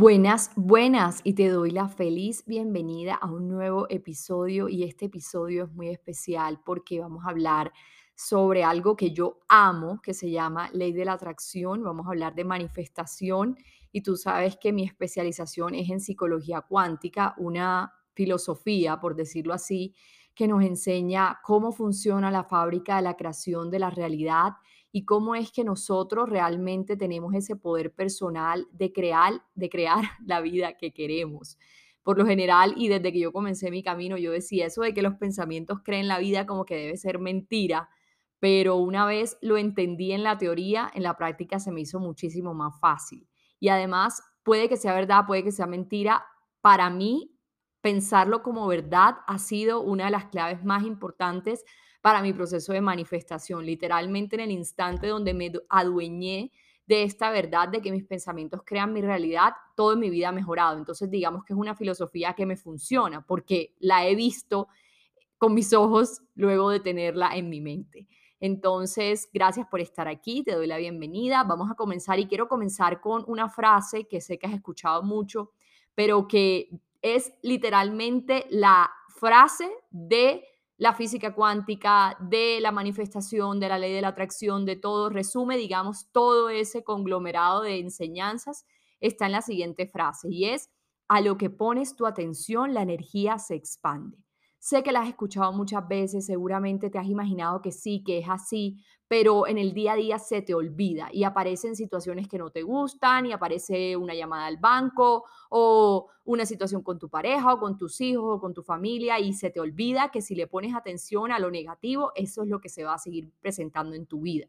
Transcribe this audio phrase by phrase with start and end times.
[0.00, 5.64] Buenas, buenas y te doy la feliz bienvenida a un nuevo episodio y este episodio
[5.64, 7.70] es muy especial porque vamos a hablar
[8.14, 12.34] sobre algo que yo amo, que se llama ley de la atracción, vamos a hablar
[12.34, 13.58] de manifestación
[13.92, 19.94] y tú sabes que mi especialización es en psicología cuántica, una filosofía, por decirlo así,
[20.34, 24.52] que nos enseña cómo funciona la fábrica de la creación de la realidad
[24.92, 30.40] y cómo es que nosotros realmente tenemos ese poder personal de crear, de crear la
[30.40, 31.58] vida que queremos.
[32.02, 35.02] Por lo general, y desde que yo comencé mi camino, yo decía eso de que
[35.02, 37.90] los pensamientos creen la vida como que debe ser mentira,
[38.38, 42.54] pero una vez lo entendí en la teoría, en la práctica se me hizo muchísimo
[42.54, 43.28] más fácil.
[43.60, 46.24] Y además, puede que sea verdad, puede que sea mentira.
[46.62, 47.36] Para mí,
[47.82, 51.64] pensarlo como verdad ha sido una de las claves más importantes
[52.00, 53.64] para mi proceso de manifestación.
[53.64, 56.52] Literalmente en el instante donde me adueñé
[56.86, 60.32] de esta verdad de que mis pensamientos crean mi realidad, todo en mi vida ha
[60.32, 60.76] mejorado.
[60.76, 64.68] Entonces, digamos que es una filosofía que me funciona porque la he visto
[65.38, 68.08] con mis ojos luego de tenerla en mi mente.
[68.40, 71.44] Entonces, gracias por estar aquí, te doy la bienvenida.
[71.44, 75.52] Vamos a comenzar y quiero comenzar con una frase que sé que has escuchado mucho,
[75.94, 76.70] pero que
[77.02, 80.42] es literalmente la frase de
[80.80, 85.58] la física cuántica, de la manifestación, de la ley de la atracción, de todo, resume,
[85.58, 88.64] digamos, todo ese conglomerado de enseñanzas,
[88.98, 90.70] está en la siguiente frase y es,
[91.06, 94.16] a lo que pones tu atención, la energía se expande.
[94.62, 98.28] Sé que la has escuchado muchas veces, seguramente te has imaginado que sí, que es
[98.28, 98.76] así,
[99.08, 102.60] pero en el día a día se te olvida y aparecen situaciones que no te
[102.60, 107.78] gustan y aparece una llamada al banco o una situación con tu pareja o con
[107.78, 111.32] tus hijos o con tu familia y se te olvida que si le pones atención
[111.32, 114.46] a lo negativo, eso es lo que se va a seguir presentando en tu vida.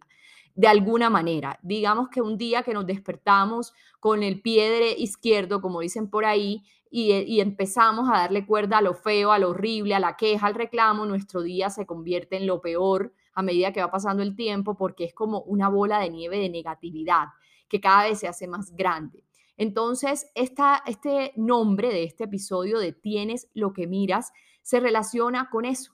[0.56, 5.80] De alguna manera, digamos que un día que nos despertamos con el pie izquierdo, como
[5.80, 9.96] dicen por ahí, eh, y, empezamos a darle cuerda a lo feo, a lo horrible,
[9.96, 13.80] a la queja, al reclamo, nuestro día se convierte en lo peor a medida que
[13.80, 17.28] va pasando el tiempo porque es como una bola de nieve de negatividad
[17.70, 19.24] que cada vez se hace más grande.
[19.56, 25.64] Entonces, esta, este nombre de este episodio de Tienes lo que miras se relaciona con
[25.64, 25.94] eso.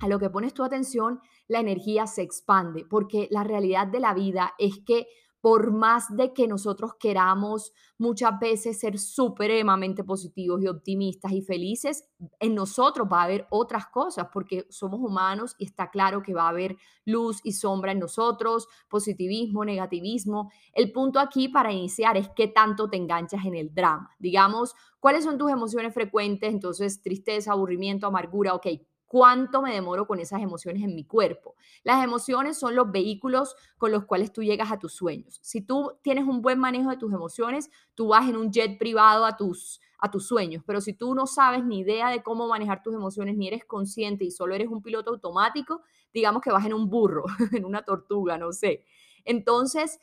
[0.00, 4.14] A lo que pones tu atención, la energía se expande, porque la realidad de la
[4.14, 5.06] vida es que
[5.44, 12.08] por más de que nosotros queramos muchas veces ser supremamente positivos y optimistas y felices,
[12.40, 16.44] en nosotros va a haber otras cosas porque somos humanos y está claro que va
[16.44, 20.50] a haber luz y sombra en nosotros, positivismo, negativismo.
[20.72, 24.08] El punto aquí para iniciar es qué tanto te enganchas en el drama.
[24.18, 26.54] Digamos, ¿cuáles son tus emociones frecuentes?
[26.54, 28.66] Entonces, tristeza, aburrimiento, amargura, ok,
[29.06, 31.54] cuánto me demoro con esas emociones en mi cuerpo.
[31.82, 35.38] Las emociones son los vehículos con los cuales tú llegas a tus sueños.
[35.42, 39.24] Si tú tienes un buen manejo de tus emociones, tú vas en un jet privado
[39.24, 42.82] a tus a tus sueños, pero si tú no sabes ni idea de cómo manejar
[42.82, 45.80] tus emociones, ni eres consciente y solo eres un piloto automático,
[46.12, 48.84] digamos que vas en un burro, en una tortuga, no sé.
[49.24, 49.98] Entonces,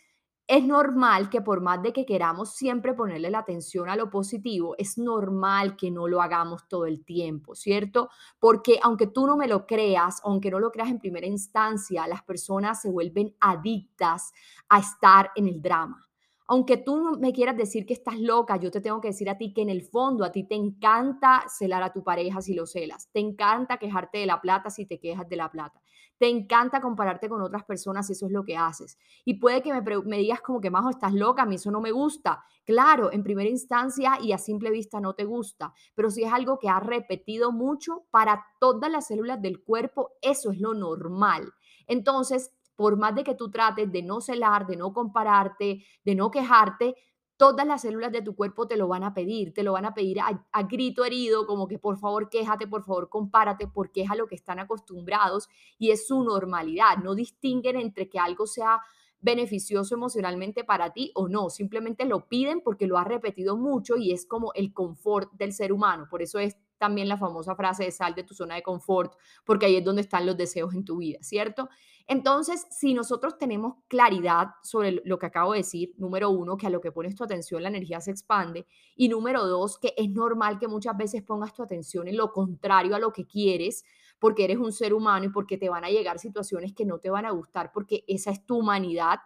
[0.52, 4.76] es normal que por más de que queramos siempre ponerle la atención a lo positivo,
[4.78, 8.10] es normal que no lo hagamos todo el tiempo, ¿cierto?
[8.38, 12.24] Porque aunque tú no me lo creas, aunque no lo creas en primera instancia, las
[12.24, 14.34] personas se vuelven adictas
[14.68, 16.11] a estar en el drama.
[16.52, 19.54] Aunque tú me quieras decir que estás loca, yo te tengo que decir a ti
[19.54, 23.10] que en el fondo a ti te encanta celar a tu pareja si lo celas,
[23.14, 25.82] te encanta quejarte de la plata si te quejas de la plata,
[26.18, 28.98] te encanta compararte con otras personas si eso es lo que haces.
[29.24, 31.80] Y puede que me, me digas como que, Majo, estás loca, a mí eso no
[31.80, 32.44] me gusta.
[32.66, 36.60] Claro, en primera instancia y a simple vista no te gusta, pero si es algo
[36.60, 41.54] que has repetido mucho para todas las células del cuerpo, eso es lo normal.
[41.88, 42.52] Entonces,
[42.82, 46.96] por más de que tú trates de no celar, de no compararte, de no quejarte,
[47.38, 49.94] todas las células de tu cuerpo te lo van a pedir, te lo van a
[49.94, 54.16] pedir a, grito herido, como que por favor quéjate, por favor compárate, porque es a
[54.16, 55.48] lo que están acostumbrados
[55.78, 56.98] y es su normalidad.
[57.04, 58.82] No distinguen entre que algo sea
[59.20, 64.12] beneficioso emocionalmente para ti o no, simplemente lo piden porque lo has repetido mucho y
[64.12, 67.92] es como el confort del ser humano, por eso es también la famosa frase de
[67.92, 69.14] sal de tu zona de confort,
[69.46, 71.70] porque ahí es donde están los deseos en tu vida, ¿cierto?
[72.08, 76.70] Entonces, si nosotros tenemos claridad sobre lo que acabo de decir, número uno, que a
[76.70, 78.66] lo que pones tu atención la energía se expande,
[78.96, 82.96] y número dos, que es normal que muchas veces pongas tu atención en lo contrario
[82.96, 83.84] a lo que quieres,
[84.20, 87.10] porque eres un ser humano y porque te van a llegar situaciones que no te
[87.10, 89.20] van a gustar, porque esa es tu humanidad.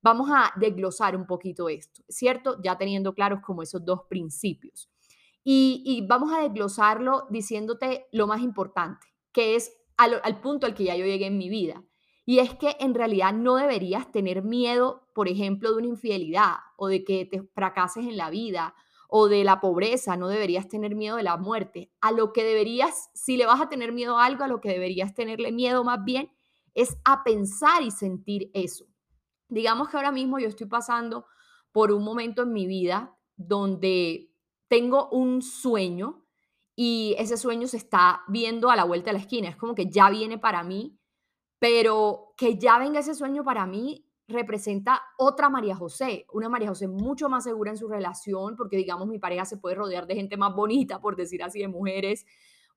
[0.00, 2.56] Vamos a desglosar un poquito esto, ¿cierto?
[2.62, 4.88] Ya teniendo claros como esos dos principios.
[5.44, 10.94] Y, vamos a desglosarlo diciéndote lo más importante, que es al punto al que ya
[10.94, 11.82] yo llegué en mi vida
[12.28, 16.88] y es que en realidad no deberías tener miedo, por ejemplo, de una infidelidad o
[16.88, 18.74] de que te fracases en la vida
[19.08, 21.90] o de la pobreza, no deberías tener miedo de la muerte.
[22.02, 24.68] A lo que deberías, si le vas a tener miedo a algo, a lo que
[24.68, 26.30] deberías tenerle miedo más bien
[26.74, 28.84] es a pensar y sentir eso.
[29.48, 31.24] Digamos que ahora mismo yo estoy pasando
[31.72, 34.34] por un momento en mi vida donde
[34.68, 36.26] tengo un sueño
[36.76, 39.48] y ese sueño se está viendo a la vuelta de la esquina.
[39.48, 40.98] Es como que ya viene para mí
[41.58, 46.86] pero que ya venga ese sueño para mí representa otra María José, una María José
[46.86, 50.36] mucho más segura en su relación, porque digamos mi pareja se puede rodear de gente
[50.36, 52.26] más bonita, por decir así, de mujeres,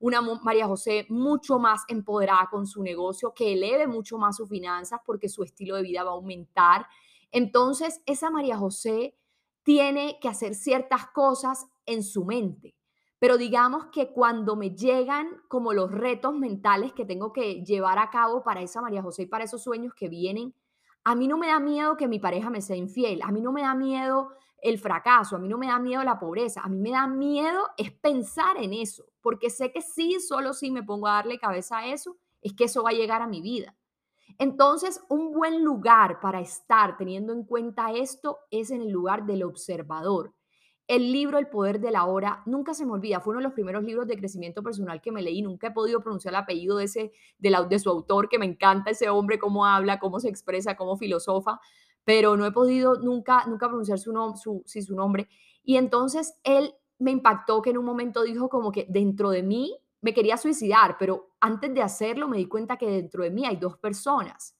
[0.00, 5.00] una María José mucho más empoderada con su negocio, que eleve mucho más sus finanzas
[5.04, 6.86] porque su estilo de vida va a aumentar.
[7.30, 9.14] Entonces, esa María José
[9.62, 12.74] tiene que hacer ciertas cosas en su mente
[13.22, 18.10] pero digamos que cuando me llegan como los retos mentales que tengo que llevar a
[18.10, 20.56] cabo para esa María José y para esos sueños que vienen,
[21.04, 23.52] a mí no me da miedo que mi pareja me sea infiel, a mí no
[23.52, 26.78] me da miedo el fracaso, a mí no me da miedo la pobreza, a mí
[26.78, 31.06] me da miedo es pensar en eso, porque sé que sí, solo si me pongo
[31.06, 33.76] a darle cabeza a eso, es que eso va a llegar a mi vida.
[34.36, 39.44] Entonces, un buen lugar para estar teniendo en cuenta esto es en el lugar del
[39.44, 40.34] observador.
[40.88, 43.52] El libro El Poder de la Hora nunca se me olvida, fue uno de los
[43.52, 46.84] primeros libros de crecimiento personal que me leí, nunca he podido pronunciar el apellido de,
[46.84, 50.96] ese, de, su autor, que me encanta ese hombre, cómo habla, cómo se expresa, cómo
[50.96, 51.60] filosofa,
[52.04, 55.28] pero no he podido nunca, nunca pronunciar su, su, su nombre.
[55.62, 59.76] Y entonces él me impactó que en un momento dijo como que dentro de mí
[60.00, 63.56] me quería suicidar, pero antes de hacerlo me di cuenta que dentro de mí hay
[63.56, 64.56] dos personas.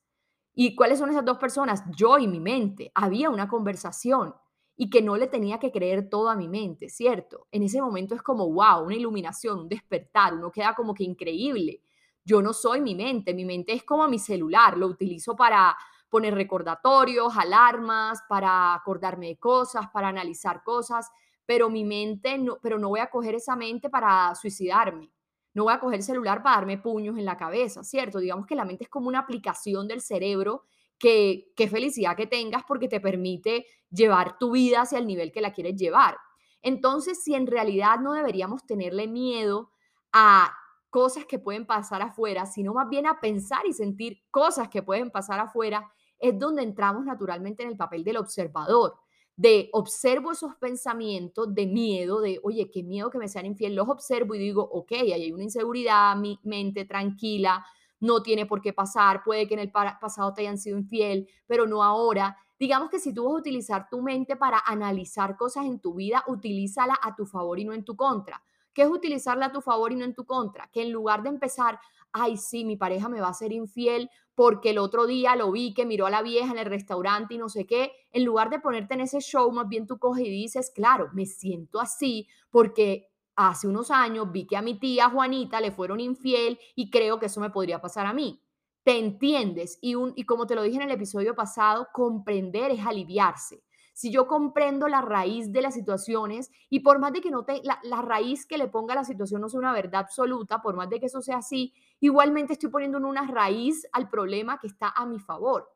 [0.54, 1.82] ¿Y cuáles son esas dos personas?
[1.96, 2.92] Yo y mi mente.
[2.94, 4.34] Había una conversación
[4.76, 7.46] y que no le tenía que creer todo a mi mente, ¿cierto?
[7.50, 11.82] En ese momento es como, wow, una iluminación, un despertar, uno queda como que increíble.
[12.24, 15.76] Yo no soy mi mente, mi mente es como mi celular, lo utilizo para
[16.08, 21.10] poner recordatorios, alarmas, para acordarme de cosas, para analizar cosas,
[21.46, 25.10] pero mi mente, no, pero no voy a coger esa mente para suicidarme.
[25.54, 28.18] No voy a coger el celular para darme puños en la cabeza, ¿cierto?
[28.18, 30.64] Digamos que la mente es como una aplicación del cerebro
[31.02, 35.40] que qué felicidad que tengas porque te permite llevar tu vida hacia el nivel que
[35.40, 36.16] la quieres llevar.
[36.62, 39.72] Entonces, si en realidad no deberíamos tenerle miedo
[40.12, 40.54] a
[40.90, 45.10] cosas que pueden pasar afuera, sino más bien a pensar y sentir cosas que pueden
[45.10, 45.90] pasar afuera,
[46.20, 48.94] es donde entramos naturalmente en el papel del observador,
[49.34, 53.88] de observo esos pensamientos de miedo, de, oye, qué miedo que me sean infiel, los
[53.88, 57.66] observo y digo, ok, hay una inseguridad, mi mente tranquila,
[58.02, 61.66] no tiene por qué pasar, puede que en el pasado te hayan sido infiel, pero
[61.66, 62.36] no ahora.
[62.58, 66.24] Digamos que si tú vas a utilizar tu mente para analizar cosas en tu vida,
[66.26, 68.42] utilízala a tu favor y no en tu contra.
[68.74, 70.68] ¿Qué es utilizarla a tu favor y no en tu contra?
[70.72, 71.78] Que en lugar de empezar,
[72.10, 75.72] ay, sí, mi pareja me va a ser infiel porque el otro día lo vi
[75.72, 78.58] que miró a la vieja en el restaurante y no sé qué, en lugar de
[78.58, 83.11] ponerte en ese show, más bien tú coges y dices, claro, me siento así porque
[83.36, 87.26] hace unos años vi que a mi tía Juanita le fueron infiel y creo que
[87.26, 88.42] eso me podría pasar a mí.
[88.84, 92.84] Te entiendes y, un, y como te lo dije en el episodio pasado, comprender es
[92.84, 93.62] aliviarse.
[93.94, 97.62] Si yo comprendo la raíz de las situaciones y por más de que no te,
[97.62, 100.74] la, la raíz que le ponga a la situación no sea una verdad absoluta, por
[100.74, 104.88] más de que eso sea así, igualmente estoy poniendo una raíz al problema que está
[104.88, 105.68] a mi favor.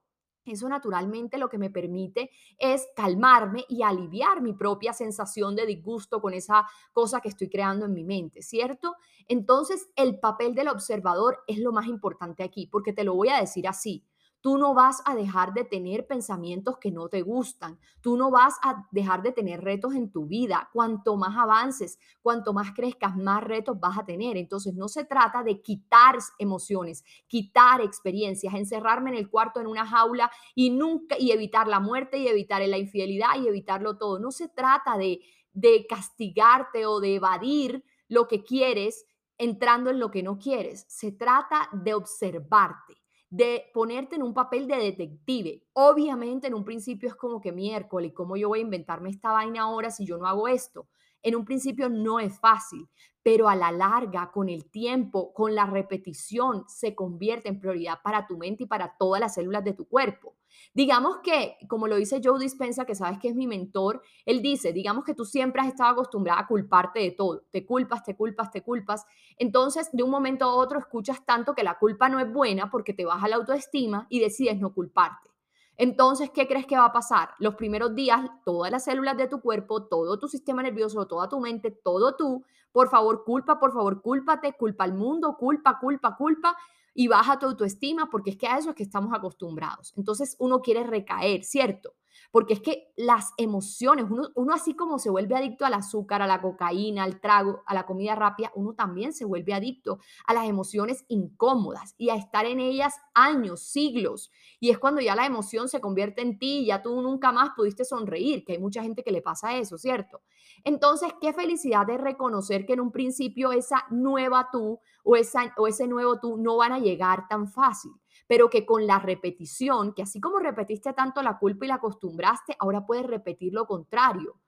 [0.46, 6.20] Eso naturalmente lo que me permite es calmarme y aliviar mi propia sensación de disgusto
[6.20, 8.96] con esa cosa que estoy creando en mi mente, ¿cierto?
[9.28, 13.40] Entonces, el papel del observador es lo más importante aquí, porque te lo voy a
[13.40, 14.04] decir así.
[14.46, 17.80] Tú no vas a dejar de tener pensamientos que no te gustan.
[18.00, 20.70] Tú no vas a dejar de tener retos en tu vida.
[20.72, 24.36] Cuanto más avances, cuanto más crezcas, más retos vas a tener.
[24.36, 29.84] Entonces no se trata de quitar emociones, quitar experiencias, encerrarme en el cuarto en una
[29.84, 34.20] jaula y nunca y evitar la muerte y evitar la infidelidad y evitarlo todo.
[34.20, 35.22] No se trata de
[35.54, 39.06] de castigarte o de evadir lo que quieres
[39.38, 40.86] entrando en lo que no quieres.
[40.88, 45.62] Se trata de observarte de ponerte en un papel de detective.
[45.72, 49.62] Obviamente en un principio es como que miércoles, ¿cómo yo voy a inventarme esta vaina
[49.62, 50.88] ahora si yo no hago esto?
[51.22, 52.88] En un principio no es fácil,
[53.22, 58.26] pero a la larga, con el tiempo, con la repetición, se convierte en prioridad para
[58.26, 60.36] tu mente y para todas las células de tu cuerpo.
[60.74, 64.72] Digamos que, como lo dice Joe Dispensa, que sabes que es mi mentor, él dice,
[64.72, 68.52] digamos que tú siempre has estado acostumbrada a culparte de todo, te culpas, te culpas,
[68.52, 69.04] te culpas,
[69.38, 72.94] entonces de un momento a otro escuchas tanto que la culpa no es buena porque
[72.94, 75.35] te baja la autoestima y decides no culparte.
[75.76, 77.30] Entonces, ¿qué crees que va a pasar?
[77.38, 81.38] Los primeros días, todas las células de tu cuerpo, todo tu sistema nervioso, toda tu
[81.40, 86.56] mente, todo tú, por favor, culpa, por favor, cúlpate, culpa al mundo, culpa, culpa, culpa,
[86.94, 89.92] y baja tu autoestima, porque es que a eso es que estamos acostumbrados.
[89.96, 91.94] Entonces, uno quiere recaer, ¿cierto?
[92.30, 96.40] Porque es que las emociones, uno, así como se vuelve adicto al azúcar, a la
[96.40, 101.04] cocaína, al trago, a la comida rápida, uno también se vuelve adicto a las emociones
[101.08, 104.30] incómodas y a estar en ellas años, siglos.
[104.60, 107.50] Y es cuando ya la emoción se convierte en ti y ya tú nunca más
[107.56, 110.22] pudiste sonreír, que hay mucha gente que le pasa eso, ¿cierto?
[110.64, 115.66] Entonces, qué felicidad de reconocer que en un principio esa nueva tú o, esa, o
[115.66, 117.92] ese nuevo tú no van a llegar tan fácil
[118.26, 122.56] pero que con la repetición, que así como repetiste tanto la culpa y la acostumbraste,
[122.58, 124.40] ahora puedes repetir lo contrario.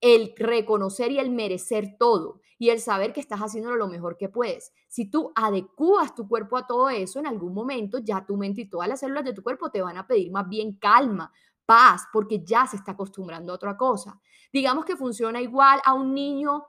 [0.00, 4.28] El reconocer y el merecer todo y el saber que estás haciéndolo lo mejor que
[4.28, 4.72] puedes.
[4.88, 8.68] Si tú adecuas tu cuerpo a todo eso, en algún momento ya tu mente y
[8.68, 11.32] todas las células de tu cuerpo te van a pedir más bien calma,
[11.64, 14.20] paz, porque ya se está acostumbrando a otra cosa.
[14.52, 16.64] Digamos que funciona igual a un niño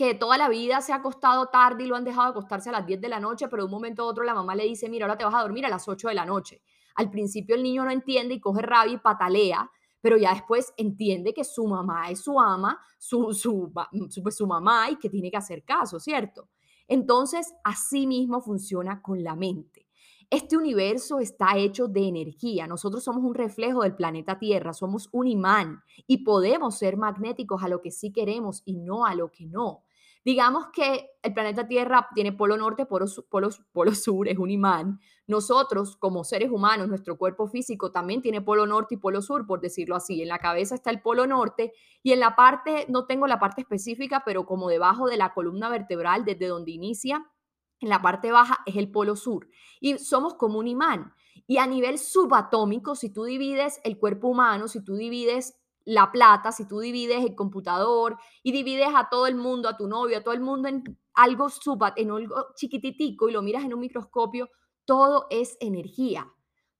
[0.00, 2.86] que toda la vida se ha acostado tarde y lo han dejado acostarse a las
[2.86, 5.04] 10 de la noche, pero de un momento a otro la mamá le dice, mira,
[5.04, 6.62] ahora te vas a dormir a las 8 de la noche.
[6.94, 11.34] Al principio el niño no entiende y coge rabia y patalea, pero ya después entiende
[11.34, 13.70] que su mamá es su ama, su, su,
[14.08, 16.48] su, pues, su mamá y que tiene que hacer caso, ¿cierto?
[16.88, 19.86] Entonces, así mismo funciona con la mente.
[20.30, 22.66] Este universo está hecho de energía.
[22.66, 27.68] Nosotros somos un reflejo del planeta Tierra, somos un imán y podemos ser magnéticos a
[27.68, 29.82] lo que sí queremos y no a lo que no.
[30.22, 35.00] Digamos que el planeta Tierra tiene polo norte, polo, polo, sur, es un imán.
[35.26, 39.60] Nosotros, como seres humanos, nuestro cuerpo físico también tiene polo norte y polo sur, por
[39.60, 40.20] decirlo así.
[40.20, 41.72] En la cabeza está el polo norte
[42.02, 45.70] y en la parte, no tengo la parte específica, pero como debajo de la columna
[45.70, 47.26] vertebral, desde donde inicia,
[47.80, 49.48] en la parte baja es el polo sur.
[49.80, 51.14] Y somos como un imán.
[51.46, 55.59] Y a nivel subatómico, si tú divides el cuerpo humano, si tú divides
[55.90, 59.88] la plata, si tú divides el computador y divides a todo el mundo, a tu
[59.88, 61.48] novio, a todo el mundo en algo
[61.96, 64.48] en algo chiquititico y lo miras en un microscopio,
[64.84, 66.32] todo es energía.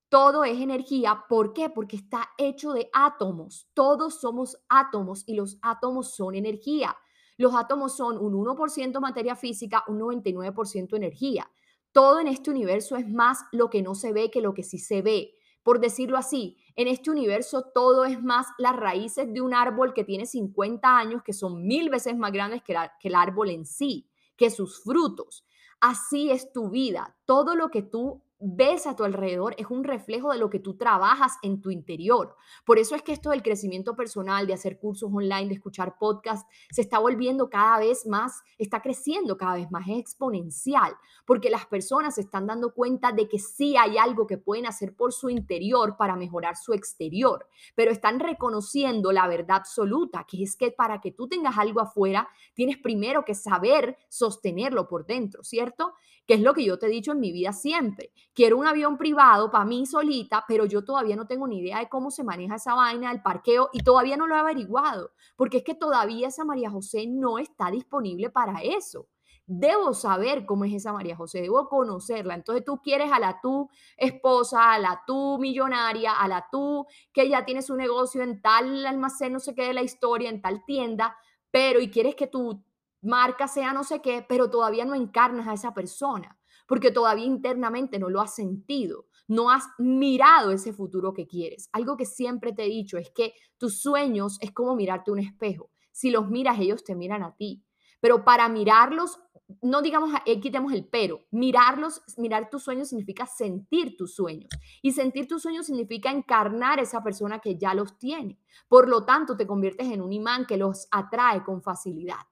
[0.09, 1.25] Todo es energía.
[1.29, 1.71] ¿Por qué?
[1.71, 3.69] Porque está hecho de átomos.
[3.75, 6.97] Todos somos átomos y los átomos son energía.
[7.37, 11.51] Los átomos son un 1% materia física, un 99% energía.
[11.91, 14.79] Todo en este universo es más lo que no se ve que lo que sí
[14.79, 15.35] se ve.
[15.63, 20.05] Por decirlo así, en este universo todo es más las raíces de un árbol que
[20.05, 24.51] tiene 50 años, que son mil veces más grandes que, el árbol en sí, que
[24.51, 25.45] sus frutos.
[25.81, 27.17] Así es tu vida.
[27.25, 30.75] Todo lo que tú ves a tu alrededor es un reflejo de lo que tú
[30.77, 32.35] trabajas en tu interior.
[32.65, 36.49] Por eso es que esto del crecimiento personal, de hacer cursos online, de escuchar podcasts,
[36.71, 40.95] se está volviendo cada vez más, está creciendo cada vez más, exponencial,
[41.27, 44.95] porque las personas se están dando cuenta de que sí hay algo que pueden hacer
[44.95, 50.57] por su interior para mejorar su exterior, pero están reconociendo la verdad absoluta, que es
[50.57, 55.93] que para que tú tengas algo afuera, tienes primero que saber sostenerlo por dentro, ¿cierto?
[56.27, 58.97] Que es lo que yo te he dicho en mi vida siempre quiero un avión
[58.97, 62.57] privado para mí solita, pero yo todavía no tengo ni idea de cómo se maneja
[62.57, 66.45] esa vaina del parqueo y todavía no lo he averiguado, porque es que todavía esa
[66.45, 69.09] María José no está disponible para eso.
[69.47, 72.37] Debo saber cómo es esa María José, debo conocerla.
[72.37, 77.29] Entonces tú quieres a la tu esposa, a la tu millonaria, a la tú que
[77.29, 80.65] ya tiene su negocio en tal almacén, no sé qué de la historia, en tal
[80.65, 81.17] tienda,
[81.51, 82.63] pero y quieres que tu
[83.03, 86.40] marca sea no sé qué, pero todavía no encarnas a esa persona
[86.71, 91.69] porque todavía internamente no lo has sentido, no has mirado ese futuro que quieres.
[91.73, 95.73] Algo que siempre te he dicho es que tus sueños es como mirarte un espejo.
[95.91, 97.65] Si los miras, ellos te miran a ti.
[97.99, 99.19] Pero para mirarlos,
[99.63, 104.51] no digamos, aquí quitemos el pero, mirarlos, mirar tus sueños significa sentir tus sueños.
[104.81, 108.39] Y sentir tus sueños significa encarnar esa persona que ya los tiene.
[108.69, 112.29] Por lo tanto, te conviertes en un imán que los atrae con facilidad.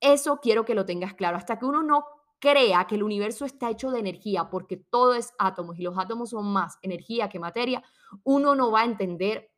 [0.00, 1.38] Eso quiero que lo tengas claro.
[1.38, 2.04] Hasta que uno no
[2.40, 6.30] crea que el universo está hecho de energía, porque todo es átomos y los átomos
[6.30, 7.82] son más energía que materia,
[8.24, 9.50] uno no va a entender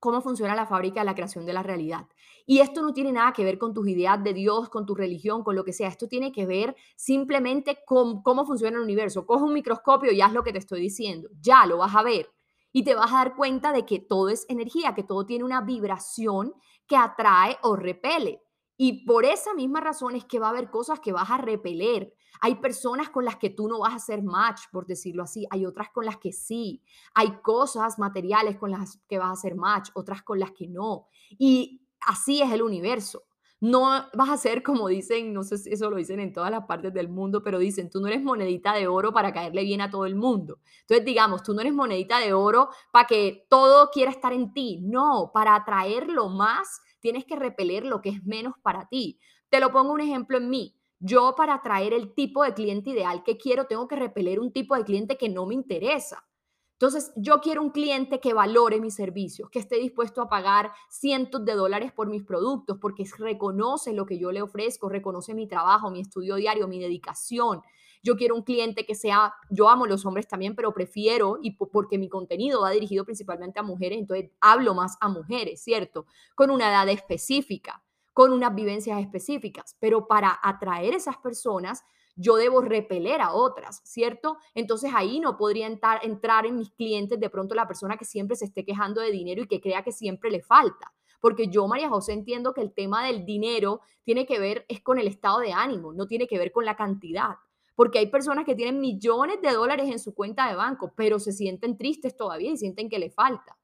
[0.00, 2.08] cómo funciona la fábrica de la creación de la realidad.
[2.46, 5.44] Y esto no tiene nada que ver con tus ideas de Dios, con tu religión,
[5.44, 5.88] con lo que sea.
[5.88, 9.26] Esto tiene que ver simplemente con cómo funciona el universo.
[9.26, 11.28] Coge un microscopio y haz lo que te estoy diciendo.
[11.40, 12.30] Ya lo vas a ver.
[12.72, 15.60] Y te vas a dar cuenta de que todo es energía, que todo tiene una
[15.60, 16.54] vibración
[16.86, 18.42] que atrae o repele.
[18.78, 22.14] Y por esa misma razón es que va a haber cosas que vas a repeler.
[22.40, 25.46] Hay personas con las que tú no vas a hacer match, por decirlo así.
[25.50, 26.82] Hay otras con las que sí.
[27.14, 31.08] Hay cosas materiales con las que vas a hacer match, otras con las que no.
[31.30, 33.24] Y así es el universo.
[33.62, 36.64] No vas a ser como dicen, no sé si eso lo dicen en todas las
[36.64, 39.90] partes del mundo, pero dicen, tú no eres monedita de oro para caerle bien a
[39.90, 40.60] todo el mundo.
[40.80, 44.80] Entonces, digamos, tú no eres monedita de oro para que todo quiera estar en ti.
[44.80, 49.20] No, para atraerlo más, tienes que repeler lo que es menos para ti.
[49.50, 50.79] Te lo pongo un ejemplo en mí.
[51.00, 54.76] Yo para atraer el tipo de cliente ideal que quiero, tengo que repeler un tipo
[54.76, 56.26] de cliente que no me interesa.
[56.74, 61.44] Entonces, yo quiero un cliente que valore mis servicios, que esté dispuesto a pagar cientos
[61.44, 65.90] de dólares por mis productos, porque reconoce lo que yo le ofrezco, reconoce mi trabajo,
[65.90, 67.60] mi estudio diario, mi dedicación.
[68.02, 71.98] Yo quiero un cliente que sea, yo amo los hombres también, pero prefiero, y porque
[71.98, 76.06] mi contenido va dirigido principalmente a mujeres, entonces hablo más a mujeres, ¿cierto?
[76.34, 77.82] Con una edad específica,
[78.20, 81.82] con unas vivencias específicas, pero para atraer esas personas,
[82.14, 84.36] yo debo repeler a otras, ¿cierto?
[84.54, 88.36] Entonces ahí no podría entrar, entrar en mis clientes de pronto la persona que siempre
[88.36, 90.92] se esté quejando de dinero y que crea que siempre le falta.
[91.18, 94.98] Porque yo, María José, entiendo que el tema del dinero tiene que ver es con
[94.98, 97.36] el estado de ánimo, no tiene que ver con la cantidad.
[97.74, 101.32] Porque hay personas que tienen millones de dólares en su cuenta de banco, pero se
[101.32, 103.56] sienten tristes todavía y sienten que le falta.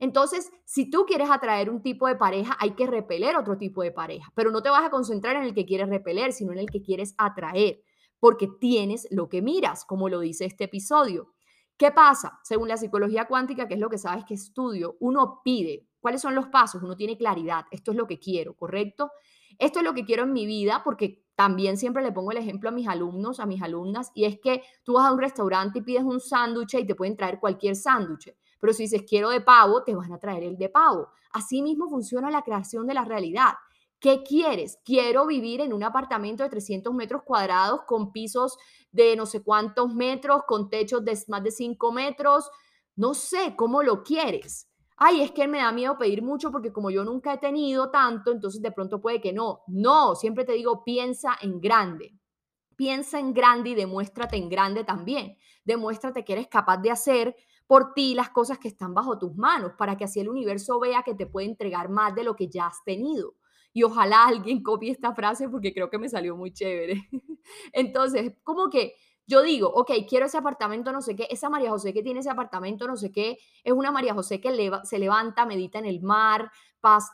[0.00, 3.92] Entonces, si tú quieres atraer un tipo de pareja, hay que repeler otro tipo de
[3.92, 6.70] pareja, pero no te vas a concentrar en el que quieres repeler, sino en el
[6.70, 7.82] que quieres atraer
[8.20, 11.32] porque tienes lo que miras, como lo dice este episodio.
[11.76, 12.38] ¿Qué pasa?
[12.44, 16.34] Según la psicología cuántica, que es lo que sabes que estudio, uno pide, ¿cuáles son
[16.34, 16.82] los pasos?
[16.82, 19.10] Uno tiene claridad, esto es lo que quiero, ¿correcto?
[19.58, 22.68] Esto es lo que quiero en mi vida porque también siempre le pongo el ejemplo
[22.68, 25.82] a mis alumnos, a mis alumnas, y es que tú vas a un restaurante y
[25.82, 29.82] pides un sándwich y te pueden traer cualquier sándwich, pero si dices quiero de pavo,
[29.82, 31.08] te van a traer el de pavo.
[31.32, 33.54] Así mismo funciona la creación de la realidad.
[34.00, 34.78] ¿Qué quieres?
[34.84, 38.56] Quiero vivir en un apartamento de 300 metros cuadrados con pisos
[38.90, 42.50] de no sé cuántos metros, con techos de más de 5 metros.
[42.96, 44.70] No sé cómo lo quieres.
[44.96, 48.32] Ay, es que me da miedo pedir mucho porque como yo nunca he tenido tanto,
[48.32, 49.62] entonces de pronto puede que no.
[49.66, 52.18] No, siempre te digo, piensa en grande.
[52.76, 55.36] Piensa en grande y demuéstrate en grande también.
[55.70, 59.72] Demuéstrate que eres capaz de hacer por ti las cosas que están bajo tus manos
[59.78, 62.66] para que así el universo vea que te puede entregar más de lo que ya
[62.66, 63.34] has tenido
[63.72, 67.08] y ojalá alguien copie esta frase porque creo que me salió muy chévere.
[67.72, 68.94] Entonces, como que
[69.26, 72.30] yo digo, ok, quiero ese apartamento, no sé qué, esa María José que tiene ese
[72.30, 76.50] apartamento, no sé qué, es una María José que se levanta, medita en el mar,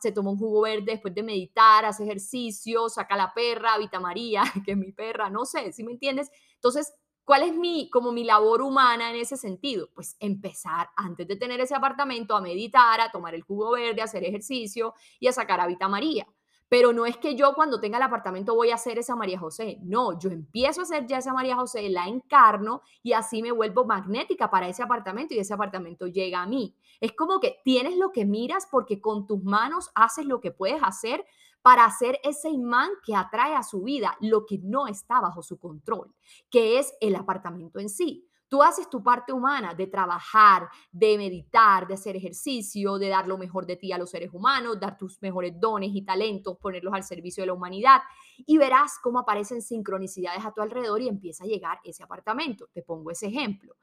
[0.00, 4.42] se toma un jugo verde después de meditar, hace ejercicio, saca la perra, habita María,
[4.64, 6.30] que es mi perra, no sé, ¿sí me entiendes?
[6.54, 6.94] Entonces,
[7.26, 9.90] ¿cuál es mi, como mi labor humana en ese sentido?
[9.94, 14.04] Pues empezar antes de tener ese apartamento a meditar, a tomar el jugo verde, a
[14.04, 16.26] hacer ejercicio y a sacar habita María.
[16.68, 19.78] Pero no es que yo cuando tenga el apartamento voy a ser esa María José.
[19.82, 23.84] No, yo empiezo a ser ya esa María José, la encarno y así me vuelvo
[23.84, 26.76] magnética para ese apartamento y ese apartamento llega a mí.
[27.00, 30.82] Es como que tienes lo que miras porque con tus manos haces lo que puedes
[30.82, 31.24] hacer
[31.66, 35.58] para hacer ese imán que atrae a su vida lo que no está bajo su
[35.58, 36.14] control,
[36.48, 38.24] que es el apartamento en sí.
[38.46, 43.36] Tú haces tu parte humana de trabajar, de meditar, de hacer ejercicio, de dar lo
[43.36, 47.02] mejor de ti a los seres humanos, dar tus mejores dones y talentos, ponerlos al
[47.02, 48.00] servicio de la humanidad
[48.36, 52.68] y verás cómo aparecen sincronicidades a tu alrededor y empieza a llegar ese apartamento.
[52.72, 53.74] Te pongo ese ejemplo.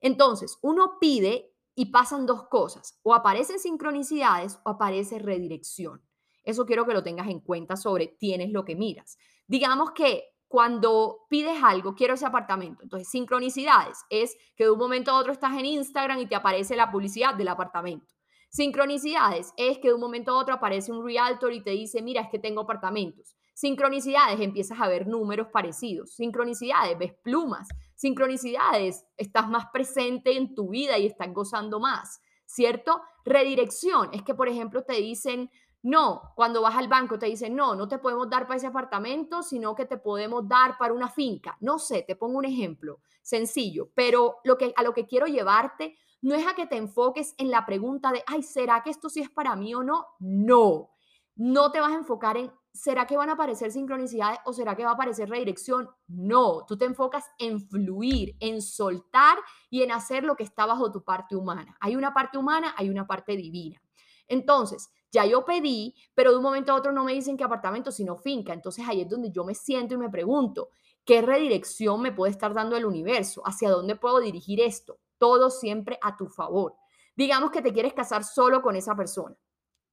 [0.00, 6.02] Entonces, uno pide y pasan dos cosas, o aparecen sincronicidades o aparece redirección.
[6.48, 9.18] Eso quiero que lo tengas en cuenta sobre tienes lo que miras.
[9.46, 12.82] Digamos que cuando pides algo, quiero ese apartamento.
[12.82, 16.74] Entonces, sincronicidades es que de un momento a otro estás en Instagram y te aparece
[16.74, 18.14] la publicidad del apartamento.
[18.48, 22.22] Sincronicidades es que de un momento a otro aparece un realtor y te dice, mira,
[22.22, 23.36] es que tengo apartamentos.
[23.52, 26.14] Sincronicidades, empiezas a ver números parecidos.
[26.14, 27.68] Sincronicidades, ves plumas.
[27.94, 33.02] Sincronicidades, estás más presente en tu vida y estás gozando más, ¿cierto?
[33.26, 35.50] Redirección es que, por ejemplo, te dicen,
[35.82, 39.42] no, cuando vas al banco te dicen, no, no te podemos dar para ese apartamento,
[39.42, 41.56] sino que te podemos dar para una finca.
[41.60, 45.96] No sé, te pongo un ejemplo sencillo, pero lo que, a lo que quiero llevarte
[46.20, 49.20] no es a que te enfoques en la pregunta de, ay, ¿será que esto sí
[49.20, 50.06] es para mí o no?
[50.18, 50.90] No,
[51.36, 54.84] no te vas a enfocar en, ¿será que van a aparecer sincronicidades o será que
[54.84, 55.88] va a aparecer redirección?
[56.08, 59.38] No, tú te enfocas en fluir, en soltar
[59.70, 61.76] y en hacer lo que está bajo tu parte humana.
[61.80, 63.80] Hay una parte humana, hay una parte divina.
[64.28, 67.90] Entonces, ya yo pedí, pero de un momento a otro no me dicen qué apartamento,
[67.90, 68.52] sino finca.
[68.52, 70.68] Entonces ahí es donde yo me siento y me pregunto,
[71.04, 73.42] ¿qué redirección me puede estar dando el universo?
[73.46, 74.98] ¿Hacia dónde puedo dirigir esto?
[75.18, 76.74] Todo siempre a tu favor.
[77.16, 79.36] Digamos que te quieres casar solo con esa persona.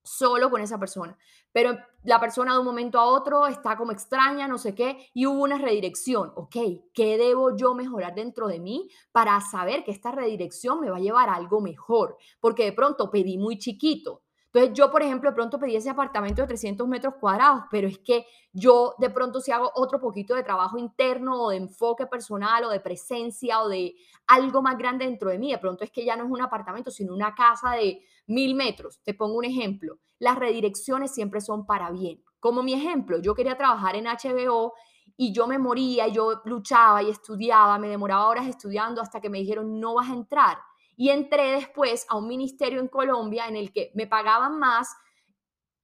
[0.03, 1.17] solo con esa persona.
[1.51, 5.25] Pero la persona de un momento a otro está como extraña, no sé qué, y
[5.25, 6.31] hubo una redirección.
[6.35, 6.55] Ok,
[6.93, 10.99] ¿qué debo yo mejorar dentro de mí para saber que esta redirección me va a
[10.99, 12.17] llevar a algo mejor?
[12.39, 14.21] Porque de pronto pedí muy chiquito.
[14.55, 17.99] Entonces yo, por ejemplo, de pronto pedí ese apartamento de 300 metros cuadrados, pero es
[17.99, 22.63] que yo de pronto si hago otro poquito de trabajo interno o de enfoque personal
[22.63, 23.95] o de presencia o de
[24.27, 26.89] algo más grande dentro de mí, de pronto es que ya no es un apartamento,
[26.89, 29.01] sino una casa de mil metros.
[29.03, 29.99] Te pongo un ejemplo.
[30.19, 32.23] Las redirecciones siempre son para bien.
[32.39, 34.71] Como mi ejemplo, yo quería trabajar en HBO
[35.17, 39.29] y yo me moría, y yo luchaba y estudiaba, me demoraba horas estudiando hasta que
[39.29, 40.59] me dijeron, no vas a entrar.
[40.95, 44.95] Y entré después a un ministerio en Colombia en el que me pagaban más,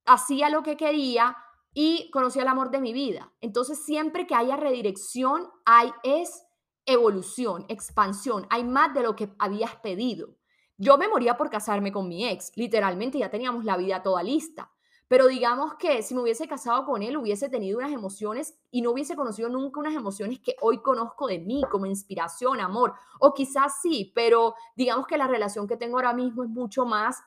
[0.05, 1.37] hacía lo que quería
[1.73, 3.31] y conocí el amor de mi vida.
[3.41, 6.43] Entonces, siempre que haya redirección, hay es
[6.85, 10.35] evolución, expansión, hay más de lo que habías pedido.
[10.77, 14.71] Yo me moría por casarme con mi ex, literalmente ya teníamos la vida toda lista.
[15.11, 18.91] Pero digamos que si me hubiese casado con él, hubiese tenido unas emociones y no
[18.91, 22.93] hubiese conocido nunca unas emociones que hoy conozco de mí, como inspiración, amor.
[23.19, 27.21] O quizás sí, pero digamos que la relación que tengo ahora mismo es mucho más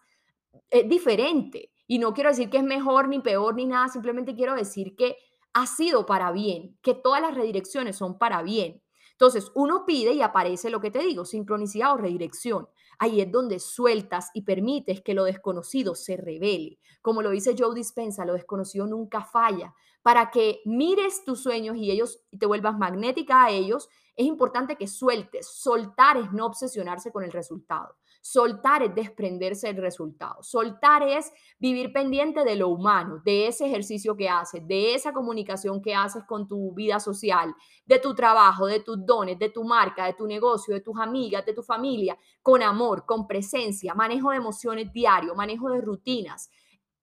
[0.70, 1.72] eh, diferente.
[1.86, 5.18] Y no quiero decir que es mejor ni peor ni nada, simplemente quiero decir que
[5.52, 8.82] ha sido para bien, que todas las redirecciones son para bien.
[9.10, 12.66] Entonces, uno pide y aparece lo que te digo, sincronicidad o redirección.
[12.98, 16.78] Ahí es donde sueltas y permites que lo desconocido se revele.
[17.02, 19.74] Como lo dice Joe Dispensa, lo desconocido nunca falla.
[20.02, 24.86] Para que mires tus sueños y ellos te vuelvas magnética a ellos, es importante que
[24.86, 25.46] sueltes.
[25.48, 27.96] Soltar es no obsesionarse con el resultado.
[28.26, 30.42] Soltar es desprenderse del resultado.
[30.42, 35.82] Soltar es vivir pendiente de lo humano, de ese ejercicio que haces, de esa comunicación
[35.82, 40.06] que haces con tu vida social, de tu trabajo, de tus dones, de tu marca,
[40.06, 44.38] de tu negocio, de tus amigas, de tu familia, con amor, con presencia, manejo de
[44.38, 46.50] emociones diario, manejo de rutinas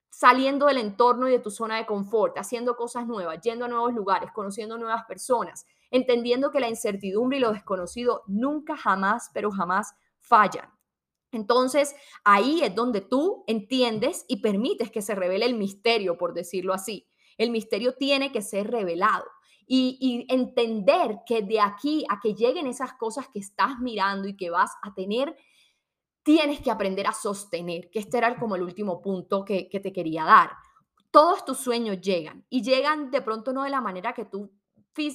[0.09, 3.93] saliendo del entorno y de tu zona de confort, haciendo cosas nuevas, yendo a nuevos
[3.93, 9.93] lugares, conociendo nuevas personas, entendiendo que la incertidumbre y lo desconocido nunca, jamás, pero jamás
[10.19, 10.80] fallan.
[11.31, 16.73] Entonces, ahí es donde tú entiendes y permites que se revele el misterio, por decirlo
[16.73, 17.07] así.
[17.37, 19.25] El misterio tiene que ser revelado.
[19.73, 24.49] Y, entender que de aquí a que lleguen esas cosas que estás mirando y que
[24.49, 25.33] vas a tener,
[26.23, 29.93] tienes que aprender a sostener, que este era como el último punto que, que te
[29.93, 30.51] quería dar.
[31.09, 34.51] Todos tus sueños llegan y llegan de pronto no de la manera que tú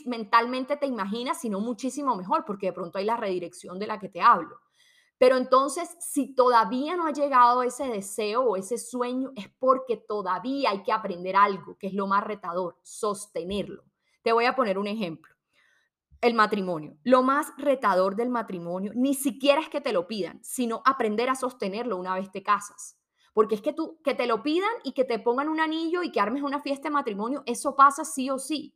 [0.06, 4.08] mentalmente te imaginas, sino muchísimo mejor, porque de pronto hay la redirección de la que
[4.08, 4.58] te hablo.
[5.18, 10.70] Pero entonces, si todavía no ha llegado ese deseo o ese sueño, es porque todavía
[10.70, 13.84] hay que aprender algo, que es lo más retador, sostenerlo.
[14.22, 15.34] Te voy a poner un ejemplo.
[16.20, 16.96] El matrimonio.
[17.02, 21.34] Lo más retador del matrimonio ni siquiera es que te lo pidan, sino aprender a
[21.34, 22.98] sostenerlo una vez te casas.
[23.32, 26.10] Porque es que tú, que te lo pidan y que te pongan un anillo y
[26.10, 28.74] que armes una fiesta de matrimonio, eso pasa sí o sí.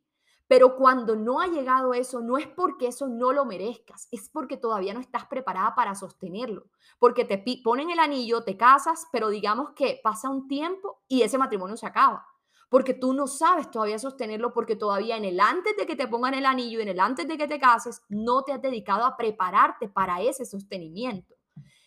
[0.51, 4.57] Pero cuando no ha llegado eso, no es porque eso no lo merezcas, es porque
[4.57, 6.67] todavía no estás preparada para sostenerlo.
[6.99, 11.39] Porque te ponen el anillo, te casas, pero digamos que pasa un tiempo y ese
[11.39, 12.27] matrimonio se acaba.
[12.69, 16.35] Porque tú no sabes todavía sostenerlo porque todavía en el antes de que te pongan
[16.35, 19.17] el anillo y en el antes de que te cases, no te has dedicado a
[19.17, 21.37] prepararte para ese sostenimiento.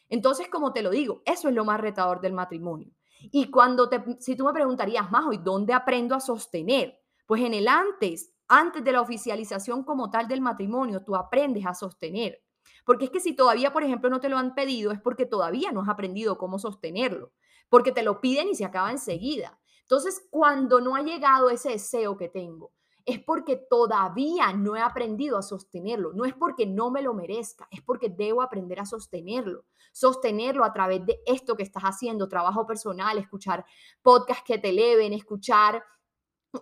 [0.08, 2.93] Entonces, como te lo digo, eso es lo más retador del matrimonio.
[3.23, 7.02] Y cuando te, si tú me preguntarías, más hoy, ¿dónde aprendo a sostener?
[7.26, 11.74] Pues en el antes antes de la oficialización como tal del matrimonio, tú aprendes a
[11.74, 12.44] sostener.
[12.86, 15.72] Porque es que si todavía, por ejemplo, no te lo han pedido, es porque todavía
[15.72, 17.32] no has aprendido cómo sostenerlo,
[17.70, 19.60] porque te lo piden y se acaba enseguida.
[19.82, 22.72] Entonces, cuando no ha llegado ese deseo que tengo,
[23.06, 26.14] es porque todavía no he aprendido a sostenerlo.
[26.14, 29.66] No es porque no me lo merezca, es porque debo aprender a sostenerlo.
[29.92, 33.66] Sostenerlo a través de esto que estás haciendo, trabajo personal, escuchar
[34.02, 35.84] podcasts que te eleven, escuchar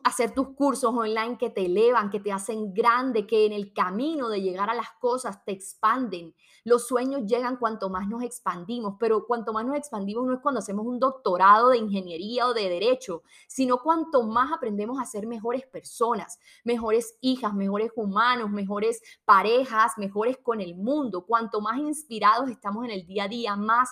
[0.03, 4.29] hacer tus cursos online que te elevan, que te hacen grande, que en el camino
[4.29, 6.33] de llegar a las cosas te expanden.
[6.63, 10.59] Los sueños llegan cuanto más nos expandimos, pero cuanto más nos expandimos no es cuando
[10.59, 15.65] hacemos un doctorado de ingeniería o de derecho, sino cuanto más aprendemos a ser mejores
[15.65, 21.25] personas, mejores hijas, mejores humanos, mejores parejas, mejores con el mundo.
[21.25, 23.89] Cuanto más inspirados estamos en el día a día, más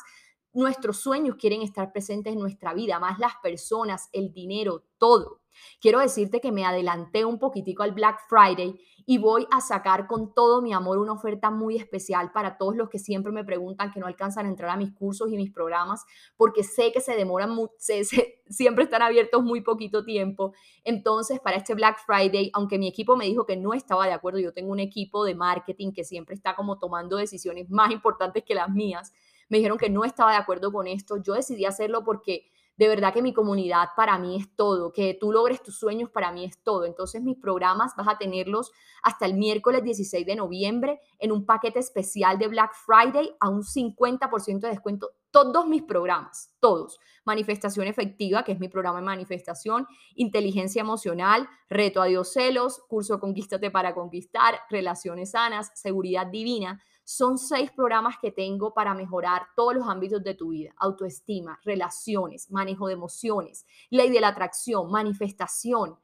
[0.53, 5.38] nuestros sueños quieren estar presentes en nuestra vida, más las personas, el dinero, todo.
[5.81, 10.35] Quiero decirte que me adelanté un poquitico al Black Friday y voy a sacar con
[10.35, 13.99] todo mi amor una oferta muy especial para todos los que siempre me preguntan que
[13.99, 16.05] no alcanzan a entrar a mis cursos y mis programas
[16.37, 17.57] porque sé que se demoran,
[18.49, 20.53] siempre están abiertos muy poquito tiempo.
[20.83, 24.37] Entonces, para este Black Friday, aunque mi equipo me dijo que no estaba de acuerdo,
[24.37, 28.53] yo tengo un equipo de marketing que siempre está como tomando decisiones más importantes que
[28.53, 29.11] las mías,
[29.49, 33.13] me dijeron que no estaba de acuerdo con esto, yo decidí hacerlo porque De verdad
[33.13, 36.63] que mi comunidad para mí es todo, que tú logres tus sueños para mí es
[36.63, 36.85] todo.
[36.85, 38.71] Entonces mis programas vas a tenerlos
[39.03, 43.63] hasta el miércoles 16 de noviembre en un paquete especial de Black Friday a un
[43.63, 45.11] 50% de descuento.
[45.29, 47.01] Todos mis programas, todos.
[47.25, 53.19] Manifestación efectiva, que es mi programa de manifestación, inteligencia emocional, reto a Dios celos, curso
[53.19, 59.73] Conquístate para conquistar, relaciones sanas, seguridad divina son seis programas que tengo para mejorar todos
[59.73, 60.75] los ámbitos de tu vida.
[60.77, 65.97] Autoestima, relaciones, manejo de emociones, ley de la atracción, manifestación,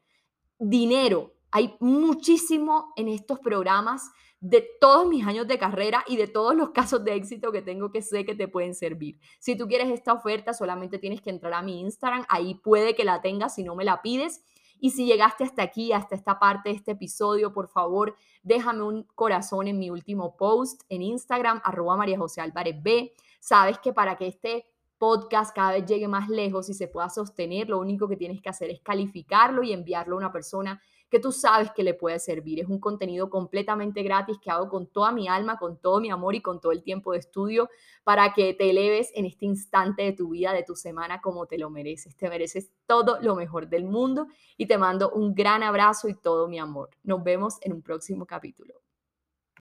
[0.58, 1.36] dinero.
[1.52, 6.70] Hay muchísimo en estos programas de todos mis años de carrera y de todos los
[6.74, 9.20] casos de éxito que tengo que sé que te pueden servir.
[9.38, 13.04] Si tú quieres esta oferta, solamente tienes que entrar a mi Instagram, ahí puede que
[13.04, 14.44] la tengas si no me la pides
[14.80, 19.04] y si llegaste hasta aquí, hasta esta parte de este episodio, por favor, déjame un
[19.16, 23.14] corazón en mi último post en Instagram, arroba María José Álvarez B.
[23.40, 24.66] Sabes que para que este
[24.98, 28.50] podcast cada vez llegue más lejos y se pueda sostener, lo único que tienes que
[28.50, 30.82] hacer es calificarlo y enviarlo a una persona
[31.16, 32.60] que tú sabes que le puede servir.
[32.60, 36.36] Es un contenido completamente gratis que hago con toda mi alma, con todo mi amor
[36.36, 37.70] y con todo el tiempo de estudio
[38.04, 41.58] para que te eleves en este instante de tu vida, de tu semana, como te
[41.58, 42.18] lo mereces.
[42.18, 46.50] Te mereces todo lo mejor del mundo y te mando un gran abrazo y todo
[46.50, 46.90] mi amor.
[47.04, 48.85] Nos vemos en un próximo capítulo.